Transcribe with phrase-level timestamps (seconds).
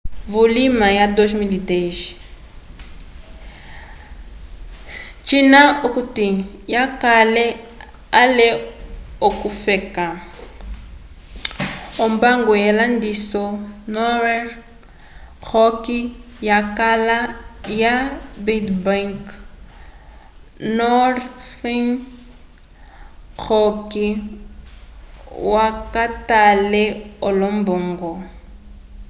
[0.33, 1.99] vulima wa 2010
[5.27, 6.27] cina okuti
[6.73, 7.45] yakale
[8.21, 8.47] ale
[9.27, 10.05] ukwafeka
[12.05, 13.45] ombango yelandiso
[13.95, 14.49] norhern
[15.51, 15.83] rock
[16.49, 17.17] yakala
[17.81, 17.95] ya
[18.45, 19.21] bad bank”
[20.79, 21.87] northern
[23.47, 23.89] rock
[25.47, 26.83] yakwatele
[27.27, 28.11] olombongo